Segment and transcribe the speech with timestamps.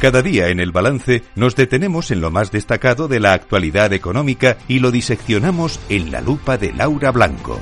[0.00, 4.56] Cada día en el balance nos detenemos en lo más destacado de la actualidad económica
[4.68, 7.60] y lo diseccionamos en la lupa de Laura Blanco.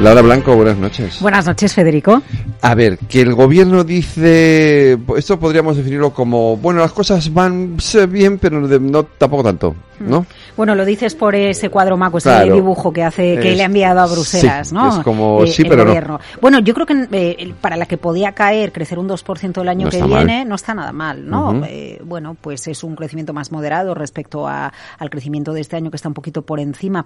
[0.00, 1.20] Laura Blanco, buenas noches.
[1.20, 2.22] Buenas noches, Federico.
[2.60, 7.76] A ver, que el gobierno dice, esto podríamos definirlo como, bueno, las cosas van
[8.08, 10.26] bien, pero no tampoco tanto, ¿no?
[10.56, 14.00] Bueno, lo dices por ese cuadro maco, ese dibujo que hace que le ha enviado
[14.00, 14.98] a Bruselas, ¿no?
[14.98, 16.20] Es como, eh, sí, pero no.
[16.40, 19.88] Bueno, yo creo que eh, para la que podía caer, crecer un 2% el año
[19.88, 21.64] que viene, no está nada mal, ¿no?
[21.66, 25.90] Eh, bueno, pues es un crecimiento más moderado respecto a, al crecimiento de este año
[25.90, 27.04] que está un poquito por encima.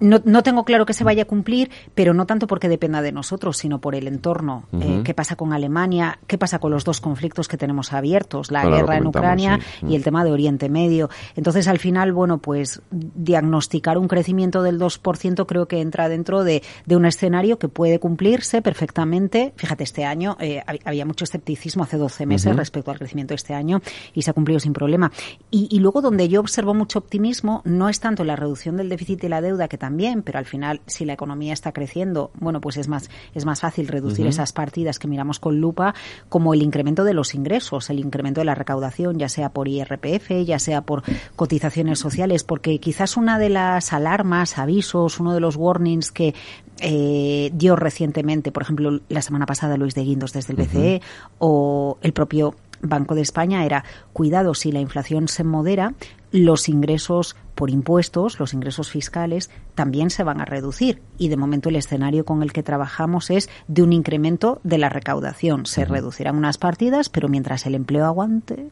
[0.00, 3.12] No, no, tengo claro que se vaya a cumplir, pero no tanto porque dependa de
[3.12, 4.64] nosotros, sino por el entorno.
[5.04, 6.18] ¿Qué pasa con Alemania?
[6.26, 8.50] ¿Qué pasa con los dos conflictos que tenemos abiertos?
[8.50, 11.10] La guerra en Ucrania y el tema de Oriente Medio.
[11.36, 16.62] Entonces, al final, bueno, pues diagnosticar un crecimiento del 2% creo que entra dentro de,
[16.90, 19.52] un escenario que puede cumplirse perfectamente.
[19.56, 23.54] Fíjate, este año eh, había mucho escepticismo hace 12 meses respecto al crecimiento de este
[23.54, 23.80] año
[24.14, 25.10] y se ha cumplido sin problema.
[25.50, 29.28] Y, luego donde yo observo mucho optimismo no es tanto la reducción del déficit y
[29.28, 32.88] la deuda, que también, pero al final si la economía está creciendo, bueno, pues es
[32.88, 35.94] más, es más fácil reducir esas partidas que miramos con lupa,
[36.28, 40.44] como el incremento de los ingresos, el incremento de la recaudación, ya sea por IRPF,
[40.44, 41.02] ya sea por
[41.36, 46.34] cotizaciones sociales, porque quizás una de las alarmas, avisos, uno de los warnings que
[46.80, 51.02] eh, dio recientemente, por ejemplo, la semana pasada Luis de Guindos desde el BCE
[51.38, 55.94] o el propio Banco de España era cuidado si la inflación se modera,
[56.32, 61.02] los ingresos por impuestos, los ingresos fiscales, también se van a reducir.
[61.18, 64.88] Y de momento el escenario con el que trabajamos es de un incremento de la
[64.88, 65.66] recaudación.
[65.66, 68.70] Se reducirán unas partidas, pero mientras el empleo aguante.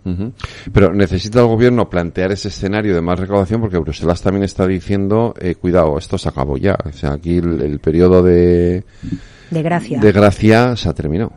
[0.73, 5.35] Pero necesita el gobierno plantear ese escenario de más recaudación porque Bruselas también está diciendo,
[5.39, 6.77] eh, cuidado, esto se acabó ya.
[6.85, 8.85] O sea, aquí el, periodo de...
[9.51, 10.01] De gracia.
[10.01, 11.33] De gracia se ha terminado.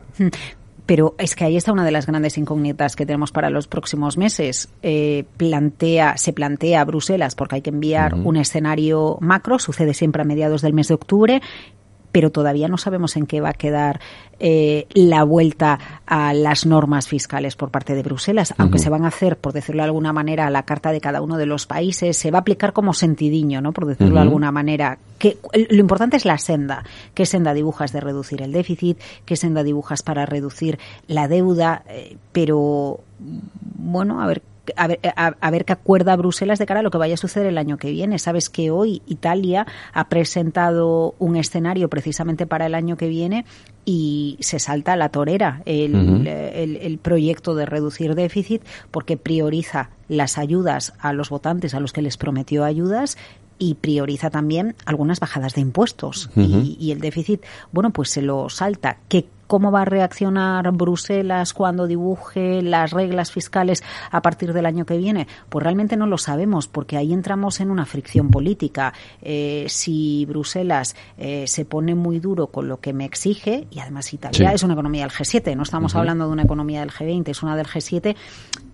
[0.86, 4.18] Pero es que ahí está una de las grandes incógnitas que tenemos para los próximos
[4.18, 4.70] meses.
[4.82, 10.26] Eh, plantea, se plantea Bruselas porque hay que enviar un escenario macro, sucede siempre a
[10.26, 11.42] mediados del mes de octubre,
[12.14, 14.00] pero todavía no sabemos en qué va a quedar
[14.40, 19.08] eh, la vuelta a las normas fiscales por parte de Bruselas, aunque se van a
[19.08, 22.16] hacer, por decirlo de alguna manera, a la carta de cada uno de los países,
[22.16, 23.74] se va a aplicar como sentidiño, ¿no?
[23.74, 25.00] Por decirlo de alguna manera.
[25.18, 25.38] Que,
[25.70, 26.84] lo importante es la senda.
[27.16, 29.00] ¿Qué senda dibujas de reducir el déficit?
[29.26, 31.84] ¿Qué senda dibujas para reducir la deuda?
[31.90, 33.00] Eh, pero,
[33.76, 34.44] bueno, a ver
[34.76, 37.48] a ver, a, ver, qué acuerda Bruselas de cara a lo que vaya a suceder
[37.48, 38.18] el año que viene.
[38.20, 43.46] Sabes que hoy Italia ha presentado un escenario precisamente para el año que viene
[43.86, 50.38] y se salta a la torera el, el, proyecto de reducir déficit porque prioriza las
[50.38, 53.18] ayudas a los votantes a los que les prometió ayudas
[53.60, 58.50] y prioriza también algunas bajadas de impuestos y, y, el déficit, bueno, pues se lo
[58.50, 58.98] salta.
[59.08, 64.86] ¿Qué ¿Cómo va a reaccionar Bruselas cuando dibuje las reglas fiscales a partir del año
[64.86, 65.28] que viene?
[65.50, 68.94] Pues realmente no lo sabemos, porque ahí entramos en una fricción política.
[69.22, 74.12] Eh, si Bruselas eh, se pone muy duro con lo que me exige, y además
[74.14, 77.44] Italia es una economía del G7, no estamos hablando de una economía del G20, es
[77.44, 78.16] una del G7,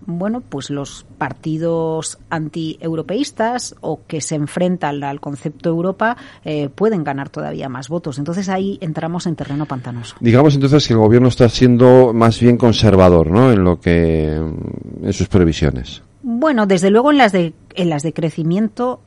[0.06, 7.28] bueno, pues los partidos anti-europeístas o que se enfrentan al concepto Europa eh, pueden ganar
[7.28, 8.18] todavía más votos.
[8.18, 10.16] Entonces ahí entramos en terreno pantanoso.
[10.20, 13.52] Digamos entonces que el gobierno está siendo más bien conservador, ¿no?
[13.52, 16.02] En lo que en sus previsiones.
[16.22, 19.00] Bueno, desde luego en las de en las de crecimiento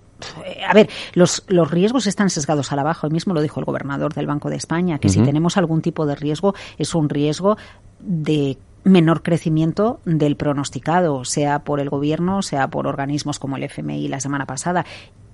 [0.67, 3.07] a ver, los, los riesgos están sesgados a la baja.
[3.07, 6.05] Hoy mismo lo dijo el gobernador del Banco de España, que si tenemos algún tipo
[6.05, 7.57] de riesgo, es un riesgo
[7.99, 14.07] de menor crecimiento del pronosticado, sea por el gobierno, sea por organismos como el FMI
[14.07, 14.85] la semana pasada.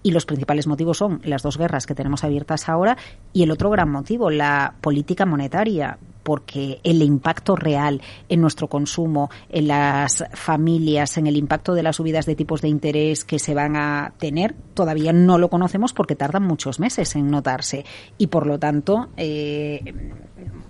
[0.02, 2.98] Y los principales motivos son las dos guerras que tenemos abiertas ahora
[3.34, 9.30] y el otro gran motivo, la política monetaria porque el impacto real en nuestro consumo,
[9.50, 13.54] en las familias, en el impacto de las subidas de tipos de interés que se
[13.54, 17.86] van a tener, todavía no lo conocemos porque tardan muchos meses en notarse.
[18.18, 19.82] Y por lo tanto, eh,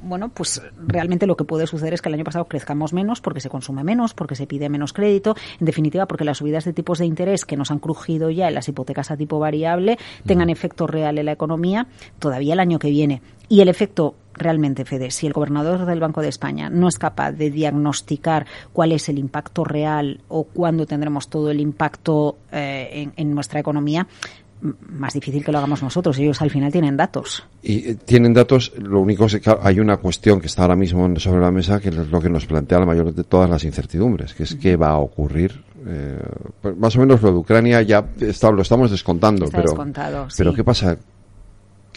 [0.02, 3.42] bueno, pues realmente lo que puede suceder es que el año pasado crezcamos menos porque
[3.42, 7.00] se consume menos, porque se pide menos crédito, en definitiva porque las subidas de tipos
[7.00, 10.88] de interés que nos han crujido ya en las hipotecas a tipo variable tengan efecto
[10.88, 11.88] real en la economía
[12.20, 13.22] todavía el año que viene.
[13.48, 17.32] Y el efecto realmente, Fede, si el gobernador del Banco de España no es capaz
[17.34, 23.36] de diagnosticar cuál es el impacto real o cuándo tendremos todo el impacto eh, en,
[23.36, 24.08] nuestra economía,
[24.62, 26.18] más difícil que lo hagamos nosotros.
[26.20, 27.46] Ellos al final tienen datos.
[27.62, 31.08] Y eh, tienen datos, lo único es que hay una cuestión que está ahora mismo
[31.20, 34.34] sobre la mesa que es lo que nos plantea la mayor de todas las incertidumbres,
[34.34, 35.64] que es qué va a ocurrir.
[35.88, 36.20] Eh,
[36.62, 39.74] pues más o menos lo de Ucrania ya está, lo estamos descontando, pero,
[40.38, 40.98] pero ¿qué pasa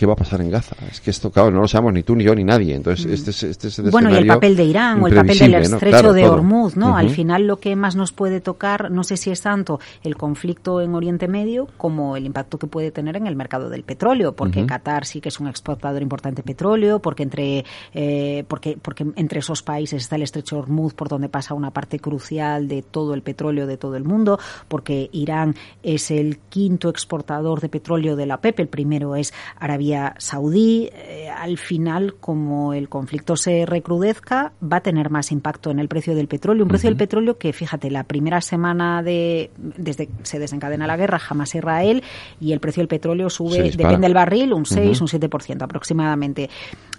[0.03, 0.75] ¿qué va a pasar en Gaza?
[0.91, 2.75] Es que esto, claro, no lo sabemos ni tú, ni yo, ni nadie.
[2.75, 5.39] Entonces, este es, este es el Bueno, y el papel de Irán o el papel
[5.39, 6.97] del estrecho de Hormuz, ¿no?
[6.97, 10.81] Al final lo que más nos puede tocar, no sé si es tanto el conflicto
[10.81, 14.67] en Oriente Medio como el impacto que puede tener en el mercado del petróleo, porque
[14.67, 17.65] Qatar sí que es un exportador importante de petróleo, porque entre,
[17.95, 21.71] eh, porque, porque entre esos países está el estrecho de Hormuz por donde pasa una
[21.71, 26.89] parte crucial de todo el petróleo de todo el mundo, porque Irán es el quinto
[26.89, 30.91] exportador de petróleo de la OPEP, el primero es Arabia Saudí.
[30.93, 35.89] Eh, al final, como el conflicto se recrudezca, va a tener más impacto en el
[35.89, 36.65] precio del petróleo.
[36.65, 40.97] Un precio del petróleo que, fíjate, la primera semana de desde que se desencadena la
[40.97, 42.03] guerra, jamás Israel,
[42.41, 46.49] y el precio del petróleo sube, depende del barril, un 6, un 7% aproximadamente.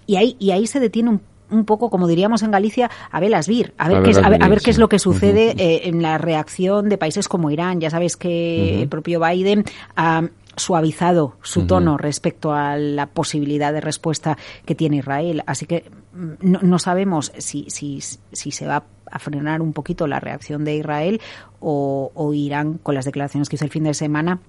[0.06, 1.22] Y ahí, y ahí se detiene un
[1.54, 4.62] un poco, como diríamos en Galicia, a velas vir, a ver, qué, es, a ver,
[4.62, 7.80] qué es lo que sucede eh, en la reacción de países como Irán.
[7.80, 9.64] Ya sabes que el propio Biden
[9.96, 10.24] ha
[10.56, 15.44] suavizado su tono respecto a la posibilidad de respuesta que tiene Israel.
[15.46, 20.20] Así que mm, no, sabemos si, si, si se va a frenar un poquito la
[20.20, 21.22] reacción de Israel
[21.60, 24.40] o, o Irán, con las declaraciones que hizo el fin de semana,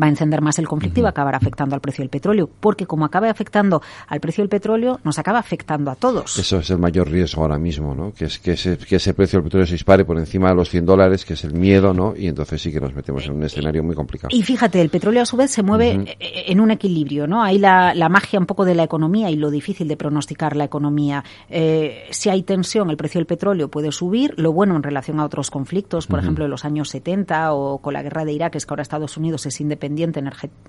[0.00, 2.48] va a encender más el conflicto y va a acabar afectando al precio del petróleo,
[2.60, 6.38] porque como acaba afectando al precio del petróleo, nos acaba afectando a todos.
[6.38, 8.12] Eso es el mayor riesgo ahora mismo, ¿no?
[8.12, 10.68] Que es que ese, que ese precio del petróleo se dispare por encima de los
[10.70, 12.14] 100 dólares, que es el miedo, ¿no?
[12.16, 14.28] Y entonces sí que nos metemos en un escenario muy complicado.
[14.34, 17.42] Y fíjate, el petróleo a su vez se mueve en un equilibrio, ¿no?
[17.42, 20.64] Hay la, la, magia un poco de la economía y lo difícil de pronosticar la
[20.64, 21.24] economía.
[21.48, 24.34] Eh, si hay tensión, el precio del petróleo puede subir.
[24.36, 27.92] Lo bueno en relación a otros conflictos, por ejemplo, en los años 70 o con
[27.92, 30.22] la guerra de Irak, es que ahora Estados Unidos es independiente independiente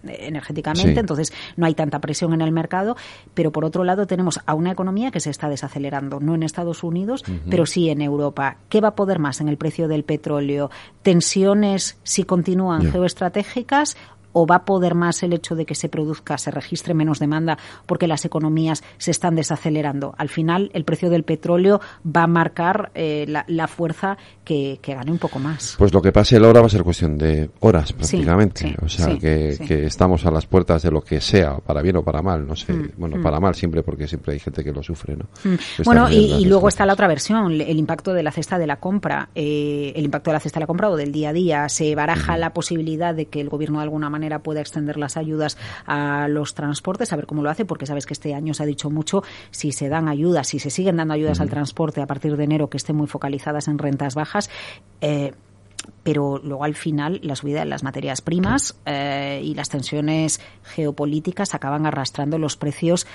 [0.03, 2.97] energéticamente, entonces no hay tanta presión en el mercado,
[3.33, 6.83] pero por otro lado tenemos a una economía que se está desacelerando, no en Estados
[6.83, 8.57] Unidos, pero sí en Europa.
[8.69, 10.69] ¿Qué va a poder más en el precio del petróleo?
[11.01, 13.95] ¿Tensiones si continúan geoestratégicas
[14.33, 17.57] o va a poder más el hecho de que se produzca, se registre menos demanda
[17.85, 20.13] porque las economías se están desacelerando.
[20.17, 25.17] Al final, el precio del petróleo va a marcar eh, la, fuerza que, gane un
[25.17, 25.75] poco más.
[25.77, 28.75] Pues lo que pase ahora va a ser cuestión de horas prácticamente.
[28.81, 32.21] o sea, que, estamos a las puertas de lo que sea, para bien o para
[32.21, 32.73] mal, no sé.
[32.73, 33.23] Mm, bueno, mm.
[33.23, 35.25] para mal siempre porque siempre hay gente que lo sufre, ¿no?
[35.43, 35.83] Mm.
[35.83, 39.29] Bueno, y, luego está la otra versión, el impacto de la cesta de la compra.
[39.35, 41.69] Eh, el impacto de la cesta de la compra o del día a día.
[41.69, 45.57] Se baraja la posibilidad de que el gobierno de alguna manera pueda extender las ayudas
[45.85, 48.65] a los transportes, a ver cómo lo hace, porque sabes que este año se ha
[48.65, 52.37] dicho mucho si se dan ayudas, si se siguen dando ayudas al transporte a partir
[52.37, 54.49] de enero que estén muy focalizadas en rentas bajas.
[55.01, 55.33] Eh,
[56.03, 61.53] pero luego al final la subida de las materias primas eh, y las tensiones geopolíticas
[61.53, 63.07] acaban arrastrando los precios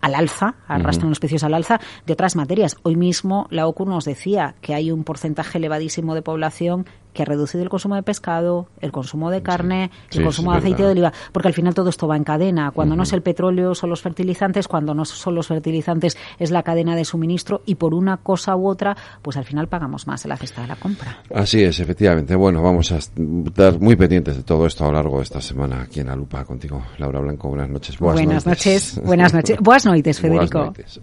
[0.00, 2.76] al alza, arrastran los precios al alza de otras materias.
[2.82, 7.26] Hoy mismo la OCU nos decía que hay un porcentaje elevadísimo de población que ha
[7.26, 11.12] reducido el consumo de pescado, el consumo de carne, el consumo de aceite de oliva,
[11.32, 12.70] porque al final todo esto va en cadena.
[12.70, 16.62] Cuando no es el petróleo son los fertilizantes, cuando no son los fertilizantes es la
[16.62, 20.30] cadena de suministro y por una cosa u otra, pues al final pagamos más en
[20.30, 21.22] la cesta de la compra.
[21.34, 22.34] Así es, efectivamente.
[22.34, 25.82] Bueno, vamos a estar muy pendientes de todo esto a lo largo de esta semana
[25.82, 27.48] aquí en la lupa contigo, Laura Blanco.
[27.48, 27.98] Buenas noches.
[27.98, 29.00] buenas noches.
[29.02, 29.58] Buenas noches.
[29.60, 30.58] Buenas noches, Federico.
[30.58, 31.00] Buenas noches.